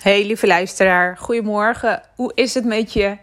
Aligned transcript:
Hey 0.00 0.26
lieve 0.26 0.46
luisteraar, 0.46 1.16
goedemorgen. 1.16 2.02
Hoe 2.14 2.32
is 2.34 2.54
het 2.54 2.64
met 2.64 2.92
je? 2.92 3.16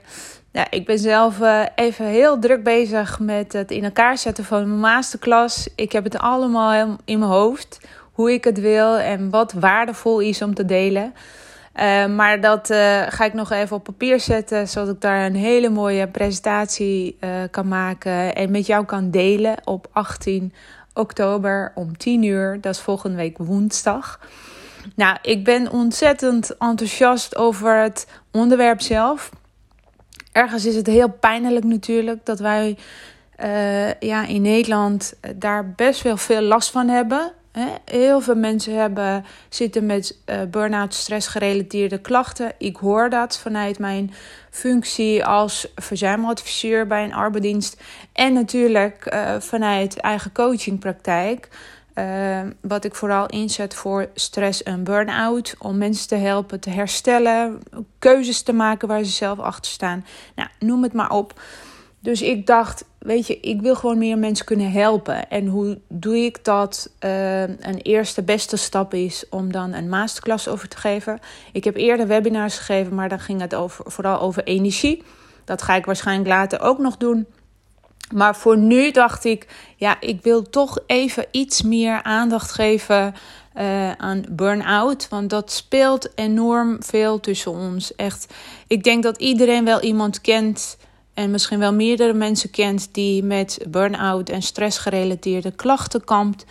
Ja, 0.52 0.68
ik 0.70 0.86
ben 0.86 1.00
zelf 1.00 1.40
uh, 1.40 1.62
even 1.76 2.06
heel 2.06 2.40
druk 2.40 2.64
bezig 2.64 3.20
met 3.20 3.54
het 3.54 3.72
in 3.72 3.84
elkaar 3.84 4.18
zetten 4.18 4.44
van 4.44 4.68
mijn 4.68 4.80
masterclass. 4.80 5.70
Ik 5.76 5.92
heb 5.92 6.04
het 6.04 6.18
allemaal 6.18 6.98
in 7.06 7.20
mijn 7.20 7.32
hoofd, 7.32 7.80
hoe 8.12 8.32
ik 8.32 8.44
het 8.44 8.60
wil 8.60 8.98
en 8.98 9.30
wat 9.30 9.54
waardevol 9.54 10.20
is 10.20 10.42
om 10.42 10.54
te 10.54 10.66
delen. 10.66 11.14
Uh, 11.76 12.06
maar 12.06 12.42
dat 12.42 12.70
uh, 12.70 13.02
ga 13.08 13.26
ik 13.26 13.34
nog 13.34 13.52
even 13.52 13.76
op 13.76 13.84
papier 13.84 14.20
zetten, 14.20 14.68
zodat 14.68 14.96
ik 14.96 15.02
daar 15.02 15.26
een 15.26 15.36
hele 15.36 15.70
mooie 15.70 16.08
presentatie 16.08 17.18
kan 17.52 17.68
maken 17.68 18.36
en 18.36 18.52
met 18.52 18.66
jou 18.66 18.86
kan 18.86 19.12
delen 19.12 19.56
op 19.64 19.88
18 19.92 20.54
oktober 20.94 21.72
om 21.76 21.98
10 21.98 22.24
uur. 22.24 22.62
Dat 22.62 22.74
is 22.74 22.82
volgende 22.82 23.18
week 23.18 23.38
woensdag. 23.38 24.20
Nou, 24.96 25.18
ik 25.22 25.44
ben 25.44 25.72
ontzettend 25.72 26.58
enthousiast 26.58 27.36
over 27.36 27.82
het 27.82 28.08
onderwerp 28.32 28.82
zelf. 28.82 29.30
Ergens 30.32 30.66
is 30.66 30.76
het 30.76 30.88
heel 30.88 31.10
pijnlijk 31.10 31.66
natuurlijk 31.66 32.26
dat 32.26 32.40
wij 32.40 32.78
uh, 33.44 33.94
ja, 33.94 34.26
in 34.26 34.42
Nederland 34.42 35.14
daar 35.36 35.72
best 35.72 36.02
wel 36.02 36.18
veel 36.18 36.42
last 36.42 36.72
van 36.72 36.88
hebben. 36.88 37.32
Heel 37.86 38.22
veel 38.22 38.36
mensen 38.36 38.76
hebben, 38.76 39.26
zitten 39.50 39.86
met 39.86 40.18
uh, 40.26 40.42
burn-out, 40.52 40.94
stressgerelateerde 40.94 41.98
klachten. 41.98 42.52
Ik 42.58 42.76
hoor 42.76 43.10
dat 43.10 43.38
vanuit 43.38 43.80
mijn 43.80 44.14
functie 44.50 45.26
als 45.26 45.68
verzuimadviseur 45.76 46.88
bij 46.88 47.04
een 47.04 47.14
arbeidsdienst. 47.14 47.82
En 48.14 48.34
natuurlijk 48.34 49.16
vanuit 49.40 49.98
eigen 50.00 50.32
coachingpraktijk. 50.32 51.50
Uh, 52.00 52.40
wat 52.62 52.84
ik 52.84 52.96
vooral 52.96 53.26
inzet 53.26 53.74
voor 53.74 54.10
stress 54.14 54.64
en 54.64 54.84
burn-out. 54.84 55.56
Om 55.60 55.78
mensen 55.78 56.08
te 56.08 56.16
helpen 56.16 56.60
te 56.60 56.70
herstellen. 56.70 57.60
Keuzes 58.00 58.42
te 58.42 58.54
maken 58.54 58.88
waar 58.88 59.04
ze 59.04 59.12
zelf 59.12 59.40
achter 59.40 59.72
staan. 59.72 60.06
Nou, 60.36 60.50
noem 60.60 60.84
het 60.84 60.94
maar 60.94 61.12
op. 61.12 61.34
Dus 62.00 62.22
ik 62.22 62.46
dacht, 62.46 62.86
weet 63.00 63.28
je, 63.28 63.40
ik 63.40 63.62
wil 63.62 63.76
gewoon 63.76 63.98
meer 63.98 64.18
mensen 64.18 64.46
kunnen 64.46 64.72
helpen. 64.72 65.30
En 65.30 65.48
hoe 65.48 65.80
doe 65.88 66.18
ik 66.18 66.44
dat? 66.44 66.90
Uh, 67.00 67.42
een 67.42 67.82
eerste 67.82 68.24
beste 68.24 68.58
stap 68.58 68.94
is 68.94 69.26
om 69.30 69.52
dan 69.52 69.74
een 69.74 69.90
masterclass 69.90 70.48
over 70.48 70.68
te 70.68 70.78
geven. 70.78 71.20
Ik 71.52 71.64
heb 71.64 71.76
eerder 71.76 72.08
webinars 72.08 72.58
gegeven, 72.58 72.96
maar 72.96 73.10
dan 73.10 73.20
ging 73.20 73.42
het 73.42 73.56
over, 73.56 73.92
vooral 73.92 74.20
over 74.20 74.44
energie. 74.44 75.04
Dat 75.46 75.62
ga 75.62 75.76
ik 75.76 75.86
waarschijnlijk 75.86 76.30
later 76.30 76.60
ook 76.62 76.78
nog 76.78 76.98
doen. 76.98 77.28
Maar 78.14 78.36
voor 78.36 78.58
nu 78.58 78.92
dacht 78.92 79.26
ik, 79.26 79.48
ja, 79.76 79.98
ik 80.00 80.22
wil 80.22 80.50
toch 80.50 80.78
even 80.86 81.26
iets 81.32 81.62
meer 81.62 82.04
aandacht 82.04 82.52
geven 82.52 83.16
uh, 83.58 83.92
aan 83.92 84.24
burn-out. 84.30 85.08
Want 85.10 85.30
dat 85.30 85.52
speelt 85.52 86.10
enorm 86.16 86.78
veel 86.80 87.20
tussen 87.20 87.52
ons. 87.52 87.96
Echt, 87.96 88.34
ik 88.68 88.84
denk 88.84 89.04
dat 89.04 89.18
iedereen 89.18 89.66
wel 89.66 89.82
iemand 89.82 90.22
kent. 90.22 90.78
En 91.14 91.32
misschien 91.32 91.60
wel 91.60 91.74
meerdere 91.74 92.14
mensen 92.14 92.50
kent 92.50 92.90
die 92.92 93.24
met 93.24 93.60
burn-out 93.68 94.30
en 94.30 94.42
stressgerelateerde 94.42 95.52
klachten 95.52 96.04
kampt. 96.04 96.46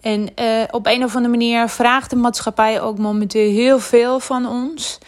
En 0.00 0.28
uh, 0.40 0.62
op 0.70 0.86
een 0.86 1.04
of 1.04 1.14
andere 1.16 1.36
manier 1.36 1.68
vraagt 1.68 2.10
de 2.10 2.16
maatschappij 2.16 2.80
ook 2.80 2.98
momenteel 2.98 3.50
heel 3.50 3.78
veel 3.78 4.20
van 4.20 4.46
ons. 4.46 4.98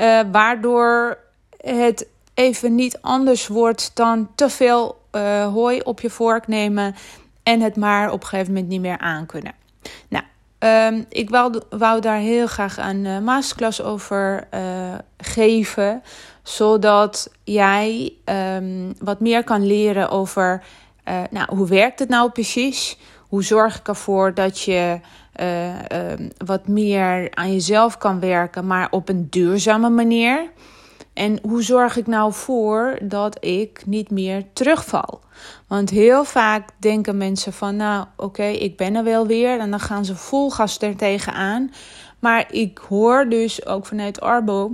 Uh, 0.00 0.20
waardoor 0.32 1.18
het 1.56 2.06
even 2.34 2.74
niet 2.74 2.98
anders 3.00 3.46
wordt 3.46 3.90
dan 3.94 4.28
te 4.34 4.48
veel 4.48 5.01
uh, 5.12 5.46
hooi 5.52 5.80
op 5.80 6.00
je 6.00 6.10
vork 6.10 6.46
nemen 6.46 6.94
en 7.42 7.60
het 7.60 7.76
maar 7.76 8.12
op 8.12 8.20
een 8.22 8.28
gegeven 8.28 8.52
moment 8.52 8.70
niet 8.70 8.80
meer 8.80 8.98
aankunnen. 8.98 9.54
Nou, 10.08 10.24
um, 10.94 11.04
ik 11.08 11.30
wou, 11.30 11.60
wou, 11.70 12.00
daar 12.00 12.18
heel 12.18 12.46
graag 12.46 12.78
een 12.78 13.04
uh, 13.04 13.18
masterclass 13.18 13.82
over 13.82 14.48
uh, 14.54 14.94
geven, 15.16 16.02
zodat 16.42 17.30
jij 17.44 18.12
um, 18.56 18.94
wat 18.98 19.20
meer 19.20 19.44
kan 19.44 19.66
leren 19.66 20.10
over 20.10 20.62
nou, 21.30 21.56
hoe 21.56 21.68
werkt 21.68 21.98
het 21.98 22.08
nou 22.08 22.30
precies? 22.30 22.98
Hoe 23.28 23.44
zorg 23.44 23.78
ik 23.78 23.88
ervoor 23.88 24.34
dat 24.34 24.60
je 24.60 25.00
um, 26.16 26.30
wat 26.46 26.68
meer 26.68 27.28
aan 27.34 27.52
jezelf 27.52 27.98
kan 27.98 28.20
werken, 28.20 28.66
maar 28.66 28.88
op 28.90 29.08
een 29.08 29.26
duurzame 29.30 29.90
manier? 29.90 30.50
En 31.12 31.38
hoe 31.42 31.62
zorg 31.62 31.96
ik 31.96 32.06
nou 32.06 32.32
voor 32.32 32.98
dat 33.02 33.44
ik 33.44 33.82
niet 33.86 34.10
meer 34.10 34.44
terugval? 34.52 35.20
Want 35.66 35.90
heel 35.90 36.24
vaak 36.24 36.68
denken 36.78 37.16
mensen 37.16 37.52
van, 37.52 37.76
nou 37.76 38.06
oké, 38.16 38.44
ik 38.44 38.76
ben 38.76 38.94
er 38.94 39.04
wel 39.04 39.26
weer. 39.26 39.58
En 39.58 39.70
dan 39.70 39.80
gaan 39.80 40.04
ze 40.04 40.16
vol 40.16 40.50
gas 40.50 40.78
er 40.78 40.96
tegenaan. 40.96 41.72
Maar 42.18 42.52
ik 42.52 42.78
hoor 42.88 43.28
dus 43.28 43.66
ook 43.66 43.86
vanuit 43.86 44.20
Arbo 44.20 44.72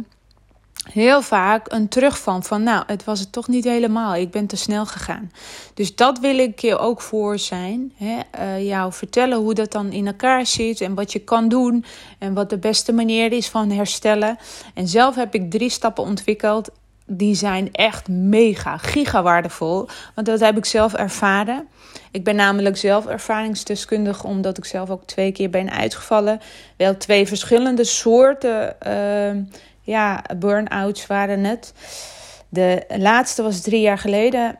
heel 0.92 1.22
vaak 1.22 1.72
een 1.72 1.88
terugval 1.88 2.42
van, 2.42 2.62
nou, 2.62 2.84
het 2.86 3.04
was 3.04 3.20
het 3.20 3.32
toch 3.32 3.48
niet 3.48 3.64
helemaal. 3.64 4.14
Ik 4.14 4.30
ben 4.30 4.46
te 4.46 4.56
snel 4.56 4.86
gegaan. 4.86 5.32
Dus 5.74 5.94
dat 5.94 6.18
wil 6.18 6.38
ik 6.38 6.58
je 6.58 6.78
ook 6.78 7.00
voor 7.00 7.38
zijn. 7.38 7.92
Hè? 7.96 8.18
Uh, 8.40 8.66
jou 8.66 8.92
vertellen 8.92 9.38
hoe 9.38 9.54
dat 9.54 9.72
dan 9.72 9.92
in 9.92 10.06
elkaar 10.06 10.46
zit 10.46 10.80
en 10.80 10.94
wat 10.94 11.12
je 11.12 11.18
kan 11.18 11.48
doen 11.48 11.84
en 12.18 12.34
wat 12.34 12.50
de 12.50 12.58
beste 12.58 12.92
manier 12.92 13.32
is 13.32 13.48
van 13.48 13.70
herstellen. 13.70 14.38
En 14.74 14.88
zelf 14.88 15.14
heb 15.14 15.34
ik 15.34 15.50
drie 15.50 15.70
stappen 15.70 16.04
ontwikkeld. 16.04 16.70
Die 17.06 17.34
zijn 17.34 17.72
echt 17.72 18.08
mega, 18.08 18.76
giga 18.76 19.22
waardevol. 19.22 19.88
Want 20.14 20.26
dat 20.26 20.40
heb 20.40 20.56
ik 20.56 20.64
zelf 20.64 20.94
ervaren. 20.94 21.68
Ik 22.10 22.24
ben 22.24 22.36
namelijk 22.36 22.76
zelf 22.76 23.06
ervaringsdeskundig, 23.06 24.24
omdat 24.24 24.58
ik 24.58 24.64
zelf 24.64 24.90
ook 24.90 25.04
twee 25.04 25.32
keer 25.32 25.50
ben 25.50 25.70
uitgevallen. 25.70 26.40
Wel 26.76 26.96
twee 26.96 27.26
verschillende 27.26 27.84
soorten. 27.84 28.76
Uh, 28.86 29.42
ja, 29.88 30.24
burn-outs 30.36 31.06
waren 31.06 31.44
het. 31.44 31.72
De 32.48 32.84
laatste 32.88 33.42
was 33.42 33.60
drie 33.60 33.80
jaar 33.80 33.98
geleden. 33.98 34.58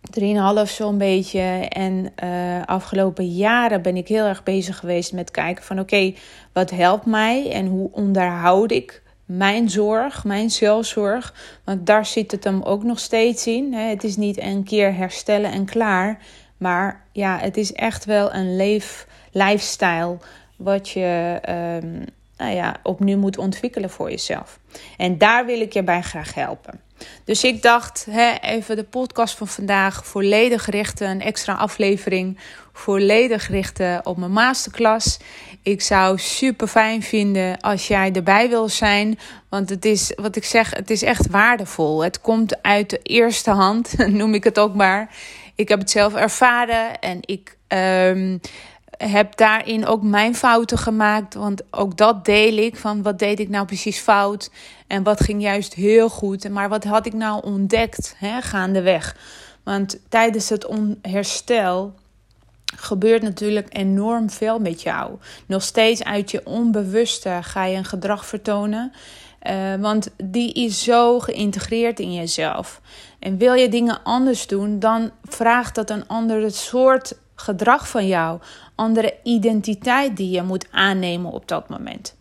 Drieënhalf 0.00 0.70
zo'n 0.70 0.98
beetje. 0.98 1.40
En 1.68 2.12
uh, 2.24 2.62
afgelopen 2.64 3.26
jaren 3.26 3.82
ben 3.82 3.96
ik 3.96 4.08
heel 4.08 4.24
erg 4.24 4.42
bezig 4.42 4.78
geweest 4.78 5.12
met 5.12 5.30
kijken 5.30 5.64
van... 5.64 5.80
oké, 5.80 6.14
wat 6.52 6.70
helpt 6.70 7.06
mij 7.06 7.50
en 7.50 7.66
hoe 7.66 7.90
onderhoud 7.92 8.70
ik 8.70 9.02
mijn 9.24 9.70
zorg, 9.70 10.24
mijn 10.24 10.50
zelfzorg? 10.50 11.34
Want 11.64 11.86
daar 11.86 12.06
zit 12.06 12.30
het 12.30 12.44
hem 12.44 12.62
ook 12.62 12.82
nog 12.82 12.98
steeds 12.98 13.46
in. 13.46 13.74
Het 13.74 14.04
is 14.04 14.16
niet 14.16 14.40
een 14.40 14.64
keer 14.64 14.94
herstellen 14.94 15.52
en 15.52 15.64
klaar. 15.64 16.18
Maar 16.56 17.04
ja, 17.12 17.38
het 17.38 17.56
is 17.56 17.72
echt 17.72 18.04
wel 18.04 18.34
een 18.34 18.56
leef, 18.56 19.06
lifestyle 19.30 20.16
wat 20.56 20.88
je... 20.88 21.40
Um, 21.82 22.04
nou 22.42 22.54
ja, 22.54 22.76
opnieuw 22.82 23.18
moet 23.18 23.38
ontwikkelen 23.38 23.90
voor 23.90 24.10
jezelf. 24.10 24.58
En 24.96 25.18
daar 25.18 25.46
wil 25.46 25.60
ik 25.60 25.72
je 25.72 25.82
bij 25.82 26.02
graag 26.02 26.34
helpen. 26.34 26.80
Dus 27.24 27.44
ik 27.44 27.62
dacht, 27.62 28.06
hè, 28.10 28.32
even 28.40 28.76
de 28.76 28.84
podcast 28.84 29.36
van 29.36 29.48
vandaag 29.48 30.06
volledig 30.06 30.66
richten, 30.66 31.08
een 31.08 31.20
extra 31.20 31.54
aflevering, 31.54 32.38
volledig 32.72 33.48
richten 33.48 34.06
op 34.06 34.16
mijn 34.16 34.32
masterclass. 34.32 35.18
Ik 35.62 35.80
zou 35.80 36.18
super 36.18 36.66
fijn 36.66 37.02
vinden 37.02 37.60
als 37.60 37.88
jij 37.88 38.12
erbij 38.12 38.48
wil 38.48 38.68
zijn, 38.68 39.18
want 39.48 39.68
het 39.68 39.84
is, 39.84 40.12
wat 40.16 40.36
ik 40.36 40.44
zeg, 40.44 40.74
het 40.74 40.90
is 40.90 41.02
echt 41.02 41.26
waardevol. 41.30 42.02
Het 42.02 42.20
komt 42.20 42.62
uit 42.62 42.90
de 42.90 43.00
eerste 43.02 43.50
hand, 43.50 43.94
noem 44.08 44.34
ik 44.34 44.44
het 44.44 44.58
ook 44.58 44.74
maar. 44.74 45.14
Ik 45.54 45.68
heb 45.68 45.78
het 45.78 45.90
zelf 45.90 46.14
ervaren 46.14 47.00
en 47.00 47.18
ik. 47.20 47.56
Um, 47.68 48.40
heb 49.10 49.36
daarin 49.36 49.86
ook 49.86 50.02
mijn 50.02 50.34
fouten 50.34 50.78
gemaakt. 50.78 51.34
Want 51.34 51.62
ook 51.70 51.96
dat 51.96 52.24
deel 52.24 52.56
ik. 52.56 52.76
Van 52.76 53.02
wat 53.02 53.18
deed 53.18 53.40
ik 53.40 53.48
nou 53.48 53.66
precies 53.66 53.98
fout? 53.98 54.50
En 54.86 55.02
wat 55.02 55.20
ging 55.20 55.42
juist 55.42 55.74
heel 55.74 56.08
goed? 56.08 56.48
Maar 56.48 56.68
wat 56.68 56.84
had 56.84 57.06
ik 57.06 57.12
nou 57.12 57.42
ontdekt 57.44 58.14
hè, 58.18 58.42
gaandeweg? 58.42 59.16
Want 59.62 59.98
tijdens 60.08 60.48
het 60.48 60.66
herstel 61.02 61.94
gebeurt 62.76 63.22
natuurlijk 63.22 63.66
enorm 63.76 64.30
veel 64.30 64.58
met 64.58 64.82
jou. 64.82 65.10
Nog 65.46 65.62
steeds 65.62 66.04
uit 66.04 66.30
je 66.30 66.46
onbewuste 66.46 67.38
ga 67.42 67.64
je 67.64 67.76
een 67.76 67.84
gedrag 67.84 68.26
vertonen. 68.26 68.92
Uh, 69.50 69.74
want 69.74 70.08
die 70.24 70.52
is 70.52 70.82
zo 70.82 71.20
geïntegreerd 71.20 72.00
in 72.00 72.14
jezelf. 72.14 72.80
En 73.18 73.38
wil 73.38 73.54
je 73.54 73.68
dingen 73.68 74.02
anders 74.02 74.46
doen, 74.46 74.78
dan 74.78 75.10
vraagt 75.24 75.74
dat 75.74 75.90
een 75.90 76.08
andere 76.08 76.50
soort 76.50 77.14
gedrag 77.34 77.88
van 77.88 78.06
jou, 78.06 78.40
andere 78.74 79.14
identiteit 79.22 80.16
die 80.16 80.30
je 80.30 80.42
moet 80.42 80.66
aannemen 80.70 81.32
op 81.32 81.48
dat 81.48 81.68
moment. 81.68 82.16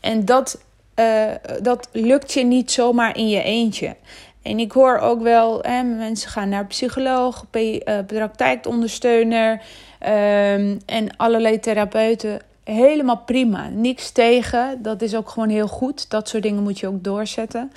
En 0.00 0.24
dat 0.24 0.58
uh, 0.96 1.30
dat 1.62 1.88
lukt 1.92 2.32
je 2.32 2.44
niet 2.44 2.70
zomaar 2.70 3.16
in 3.16 3.28
je 3.28 3.42
eentje. 3.42 3.96
En 4.42 4.58
ik 4.58 4.72
hoor 4.72 4.98
ook 4.98 5.22
wel, 5.22 5.58
hè, 5.62 5.82
mensen 5.82 6.30
gaan 6.30 6.48
naar 6.48 6.66
psycholoog, 6.66 7.46
uh, 7.52 7.78
praktijkondersteuner 8.06 9.52
um, 9.52 10.80
en 10.86 11.16
allerlei 11.16 11.60
therapeuten. 11.60 12.40
Helemaal 12.64 13.18
prima, 13.18 13.68
niks 13.68 14.10
tegen. 14.10 14.82
Dat 14.82 15.02
is 15.02 15.14
ook 15.14 15.28
gewoon 15.30 15.48
heel 15.48 15.68
goed. 15.68 16.10
Dat 16.10 16.28
soort 16.28 16.42
dingen 16.42 16.62
moet 16.62 16.78
je 16.78 16.86
ook 16.86 17.04
doorzetten. 17.04 17.72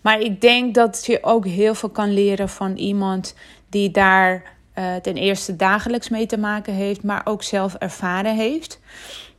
Maar 0.00 0.20
ik 0.20 0.40
denk 0.40 0.74
dat 0.74 1.06
je 1.06 1.18
ook 1.22 1.46
heel 1.46 1.74
veel 1.74 1.88
kan 1.88 2.12
leren 2.14 2.48
van 2.48 2.76
iemand 2.76 3.34
die 3.68 3.90
daar 3.90 4.42
uh, 4.74 4.94
ten 4.96 5.14
eerste 5.16 5.56
dagelijks 5.56 6.08
mee 6.08 6.26
te 6.26 6.38
maken 6.38 6.74
heeft, 6.74 7.02
maar 7.02 7.20
ook 7.24 7.42
zelf 7.42 7.74
ervaren 7.74 8.36
heeft. 8.36 8.80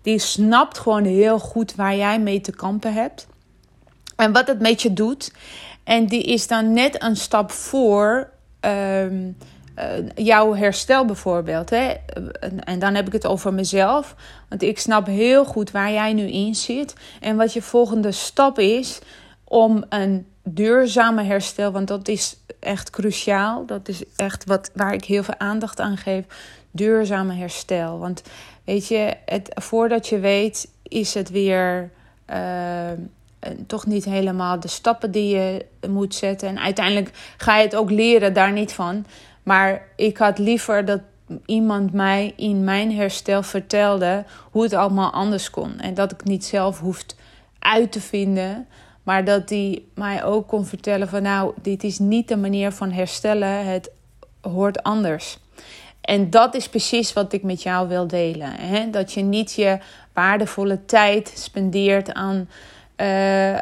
Die 0.01 0.19
snapt 0.19 0.78
gewoon 0.78 1.04
heel 1.04 1.39
goed 1.39 1.75
waar 1.75 1.95
jij 1.95 2.19
mee 2.19 2.42
te 2.42 2.51
kampen 2.51 2.94
hebt. 2.94 3.28
En 4.16 4.31
wat 4.31 4.48
het 4.48 4.60
met 4.60 4.81
je 4.81 4.94
doet. 4.94 5.33
En 5.83 6.06
die 6.06 6.24
is 6.24 6.48
dan 6.48 6.74
net 6.74 7.04
een 7.04 7.16
stap 7.16 7.51
voor 7.51 8.30
um, 8.62 9.38
uh, 9.80 9.86
jouw 10.16 10.56
herstel 10.56 11.06
bijvoorbeeld. 11.06 11.69
Hè? 11.69 11.94
En 12.60 12.80
dan 12.80 12.95
heb 12.95 13.07
ik 13.07 13.13
het 13.13 13.25
over 13.25 13.54
mezelf. 13.54 14.16
Want 14.50 14.62
ik 14.62 14.80
snap 14.80 15.06
heel 15.06 15.45
goed 15.45 15.72
waar 15.72 15.92
jij 15.92 16.13
nu 16.13 16.28
in 16.28 16.56
zit. 16.56 16.95
En 17.19 17.36
wat 17.36 17.54
je 17.54 17.62
volgende 17.62 18.12
stap 18.12 18.60
is 18.60 19.00
om 19.44 19.83
een 19.89 20.25
duurzame 20.44 21.24
herstel. 21.24 21.72
Want 21.72 21.88
dat 21.88 22.08
is 22.08 22.36
echt 22.60 22.90
cruciaal. 22.90 23.66
Dat 23.66 23.88
is 23.88 24.04
echt 24.16 24.46
wat, 24.46 24.72
waar 24.74 24.94
ik 24.94 25.06
heel 25.06 25.24
veel 25.24 25.38
aandacht 25.40 25.80
aan 25.80 25.98
geef. 25.98 26.26
Duurzame 26.72 27.34
herstel. 27.34 28.00
Want 28.00 28.22
weet 28.64 28.88
je, 28.88 29.14
het, 29.26 29.52
voordat 29.54 30.08
je 30.08 30.20
weet, 30.20 30.72
is 30.84 31.14
het 31.14 31.30
weer. 31.30 31.92
Uh, 32.30 32.92
toch 33.68 33.86
niet 33.86 34.06
helemaal 34.06 34.60
de 34.60 34.68
stappen 34.68 35.12
die 35.12 35.36
je 35.36 35.66
moet 35.90 36.16
zetten. 36.16 36.48
En 36.48 36.60
uiteindelijk 36.60 37.12
ga 37.38 37.58
je 37.58 37.64
het 37.64 37.76
ook 37.76 37.92
leren, 37.92 38.34
daar 38.34 38.52
niet 38.52 38.74
van. 38.74 39.06
Maar 39.44 39.88
ik 39.96 40.18
had 40.18 40.38
liever 40.38 40.86
dat 40.86 41.02
iemand 41.46 41.94
mij 41.94 42.34
in 42.36 42.64
mijn 42.64 42.96
herstel 42.96 43.44
vertelde 43.44 44.26
hoe 44.52 44.64
het 44.64 44.74
allemaal 44.74 45.12
anders 45.12 45.50
kon. 45.50 45.80
En 45.80 45.94
dat 45.94 46.12
ik 46.12 46.24
niet 46.24 46.46
zelf 46.46 46.80
hoeft 46.80 47.16
uit 47.60 47.92
te 47.92 48.02
vinden. 48.02 48.68
Maar 49.03 49.25
dat 49.25 49.48
die 49.48 49.92
mij 49.95 50.24
ook 50.24 50.48
kon 50.48 50.65
vertellen 50.65 51.07
van 51.07 51.21
nou, 51.21 51.53
dit 51.62 51.83
is 51.83 52.00
niet 52.00 52.27
de 52.27 52.38
manier 52.38 52.71
van 52.71 52.92
herstellen. 52.92 53.65
Het 53.65 53.92
hoort 54.42 54.83
anders. 54.83 55.39
En 56.01 56.30
dat 56.30 56.56
is 56.56 56.69
precies 56.69 57.13
wat 57.13 57.33
ik 57.33 57.44
met 57.44 57.63
jou 57.63 57.88
wil 57.88 58.07
delen. 58.07 58.51
Hè? 58.51 58.89
Dat 58.89 59.13
je 59.13 59.21
niet 59.21 59.53
je 59.53 59.77
waardevolle 60.13 60.86
tijd 60.86 61.31
spendeert 61.36 62.13
aan 62.13 62.50
uh, 62.98 63.57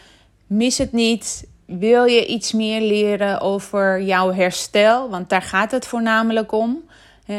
mis 0.48 0.78
het 0.78 0.92
niet. 0.92 1.48
Wil 1.66 2.06
je 2.06 2.26
iets 2.26 2.54
meer 2.54 2.82
leren 2.82 3.42
over 3.42 4.02
jouw 4.02 4.34
herstel? 4.34 5.10
Want 5.10 5.30
daar 5.30 5.42
gaat 5.42 5.72
het 5.72 5.88
voornamelijk 5.88 6.52
om. 6.52 6.84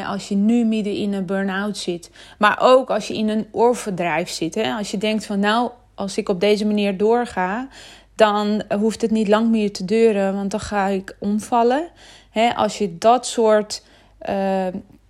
Als 0.06 0.28
je 0.28 0.34
nu 0.34 0.64
midden 0.64 0.94
in 0.94 1.12
een 1.12 1.26
burn-out 1.26 1.76
zit. 1.76 2.10
Maar 2.38 2.58
ook 2.60 2.90
als 2.90 3.08
je 3.08 3.16
in 3.16 3.28
een 3.28 3.46
oorverdrijf 3.50 4.28
zit. 4.28 4.56
Als 4.56 4.90
je 4.90 4.98
denkt 4.98 5.26
van 5.26 5.38
nou, 5.38 5.70
als 5.94 6.18
ik 6.18 6.28
op 6.28 6.40
deze 6.40 6.66
manier 6.66 6.96
doorga, 6.96 7.68
dan 8.14 8.62
hoeft 8.78 9.02
het 9.02 9.10
niet 9.10 9.28
lang 9.28 9.50
meer 9.50 9.72
te 9.72 9.84
duren, 9.84 10.34
want 10.34 10.50
dan 10.50 10.60
ga 10.60 10.86
ik 10.86 11.16
omvallen. 11.18 11.88
als 12.54 12.78
je 12.78 12.98
dat 12.98 13.26
soort 13.26 13.82
uh, 14.28 14.66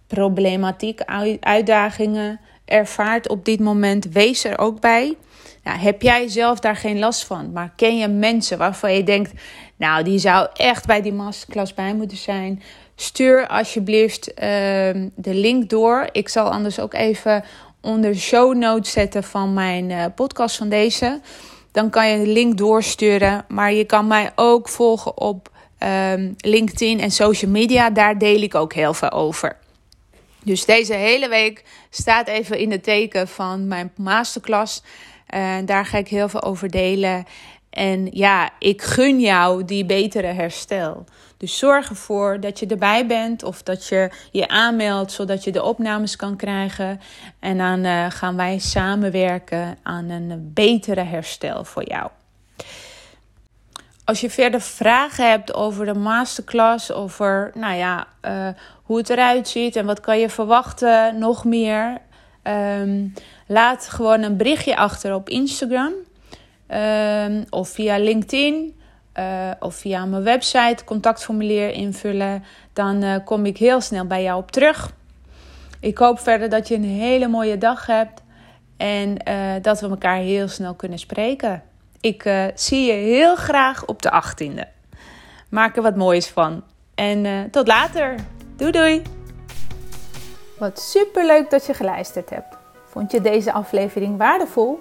problematiek, 0.06 1.00
uitdagingen 1.40 2.40
ervaart 2.64 3.28
op 3.28 3.44
dit 3.44 3.60
moment, 3.60 4.04
wees 4.04 4.44
er 4.44 4.58
ook 4.58 4.80
bij. 4.80 5.16
Nou, 5.62 5.78
heb 5.78 6.02
jij 6.02 6.28
zelf 6.28 6.60
daar 6.60 6.76
geen 6.76 6.98
last 6.98 7.24
van? 7.24 7.52
Maar 7.52 7.72
ken 7.76 7.96
je 7.96 8.08
mensen 8.08 8.58
waarvan 8.58 8.92
je 8.92 9.02
denkt, 9.02 9.32
nou, 9.76 10.04
die 10.04 10.18
zou 10.18 10.48
echt 10.54 10.86
bij 10.86 11.02
die 11.02 11.12
masterclass 11.12 11.74
bij 11.74 11.94
moeten 11.94 12.16
zijn? 12.16 12.62
Stuur 12.96 13.46
alsjeblieft 13.46 14.28
uh, 14.28 14.36
de 15.14 15.34
link 15.34 15.70
door. 15.70 16.08
Ik 16.12 16.28
zal 16.28 16.50
anders 16.50 16.80
ook 16.80 16.94
even 16.94 17.44
onder 17.80 18.12
de 18.12 18.18
show 18.18 18.56
notes 18.56 18.92
zetten 18.92 19.22
van 19.24 19.54
mijn 19.54 19.90
uh, 19.90 20.04
podcast 20.14 20.56
van 20.56 20.68
deze. 20.68 21.20
Dan 21.72 21.90
kan 21.90 22.08
je 22.08 22.24
de 22.24 22.30
link 22.30 22.58
doorsturen. 22.58 23.44
Maar 23.48 23.72
je 23.72 23.84
kan 23.84 24.06
mij 24.06 24.30
ook 24.34 24.68
volgen 24.68 25.18
op 25.18 25.50
um, 26.12 26.34
LinkedIn 26.38 27.00
en 27.00 27.10
social 27.10 27.50
media. 27.50 27.90
Daar 27.90 28.18
deel 28.18 28.42
ik 28.42 28.54
ook 28.54 28.72
heel 28.72 28.94
veel 28.94 29.10
over. 29.10 29.56
Dus 30.44 30.64
deze 30.64 30.94
hele 30.94 31.28
week 31.28 31.64
staat 31.90 32.28
even 32.28 32.58
in 32.58 32.70
het 32.70 32.82
teken 32.82 33.28
van 33.28 33.68
mijn 33.68 33.92
masterclass. 33.96 34.82
Daar 35.64 35.86
ga 35.86 35.98
ik 35.98 36.08
heel 36.08 36.28
veel 36.28 36.42
over 36.42 36.70
delen. 36.70 37.24
En 37.76 38.08
ja, 38.10 38.50
ik 38.58 38.82
gun 38.82 39.20
jou 39.20 39.64
die 39.64 39.84
betere 39.84 40.26
herstel. 40.26 41.04
Dus 41.36 41.58
zorg 41.58 41.88
ervoor 41.88 42.40
dat 42.40 42.58
je 42.58 42.66
erbij 42.66 43.06
bent 43.06 43.42
of 43.42 43.62
dat 43.62 43.86
je 43.86 44.10
je 44.32 44.48
aanmeldt 44.48 45.12
zodat 45.12 45.44
je 45.44 45.52
de 45.52 45.62
opnames 45.62 46.16
kan 46.16 46.36
krijgen. 46.36 47.00
En 47.38 47.58
dan 47.58 47.84
uh, 47.84 48.06
gaan 48.08 48.36
wij 48.36 48.58
samenwerken 48.58 49.78
aan 49.82 50.08
een 50.08 50.50
betere 50.54 51.02
herstel 51.02 51.64
voor 51.64 51.88
jou. 51.88 52.10
Als 54.04 54.20
je 54.20 54.30
verder 54.30 54.60
vragen 54.60 55.30
hebt 55.30 55.54
over 55.54 55.86
de 55.86 55.94
masterclass, 55.94 56.92
over 56.92 57.50
nou 57.54 57.74
ja, 57.74 58.06
uh, 58.22 58.48
hoe 58.82 58.96
het 58.96 59.10
eruit 59.10 59.48
ziet 59.48 59.76
en 59.76 59.86
wat 59.86 60.00
kan 60.00 60.18
je 60.18 60.28
verwachten, 60.28 61.18
nog 61.18 61.44
meer. 61.44 61.98
Um, 62.42 63.12
Laat 63.46 63.88
gewoon 63.88 64.22
een 64.22 64.36
berichtje 64.36 64.76
achter 64.76 65.14
op 65.14 65.28
Instagram 65.28 65.92
um, 66.68 67.44
of 67.50 67.68
via 67.68 67.98
LinkedIn. 67.98 68.74
Uh, 69.18 69.50
of 69.60 69.74
via 69.74 70.04
mijn 70.04 70.22
website 70.22 70.84
contactformulier 70.84 71.70
invullen. 71.70 72.44
Dan 72.72 73.04
uh, 73.04 73.16
kom 73.24 73.46
ik 73.46 73.58
heel 73.58 73.80
snel 73.80 74.06
bij 74.06 74.22
jou 74.22 74.38
op 74.38 74.50
terug. 74.50 74.92
Ik 75.80 75.98
hoop 75.98 76.18
verder 76.18 76.48
dat 76.48 76.68
je 76.68 76.74
een 76.74 76.84
hele 76.84 77.28
mooie 77.28 77.58
dag 77.58 77.86
hebt. 77.86 78.22
En 78.76 79.16
uh, 79.28 79.52
dat 79.62 79.80
we 79.80 79.88
elkaar 79.88 80.16
heel 80.16 80.48
snel 80.48 80.74
kunnen 80.74 80.98
spreken. 80.98 81.62
Ik 82.00 82.30
zie 82.54 82.86
je 82.86 82.92
heel 82.92 83.36
graag 83.36 83.86
op 83.86 84.02
de 84.02 84.22
18e. 84.22 84.68
Maak 85.50 85.76
er 85.76 85.82
wat 85.82 85.96
moois 85.96 86.28
van. 86.28 86.62
En 86.94 87.50
tot 87.50 87.66
later. 87.66 88.14
Doei 88.56 88.70
doei. 88.70 89.02
Wat 90.58 90.80
super 90.80 91.26
leuk 91.26 91.50
dat 91.50 91.66
je 91.66 91.74
geluisterd 91.74 92.30
hebt. 92.30 92.56
Vond 92.88 93.10
je 93.10 93.20
deze 93.20 93.52
aflevering 93.52 94.16
waardevol? 94.16 94.80